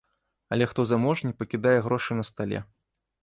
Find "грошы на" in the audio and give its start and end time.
1.87-2.23